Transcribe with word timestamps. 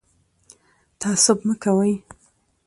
تعصب 0.99 1.39
مه 1.47 1.55
کوئ 1.63 1.91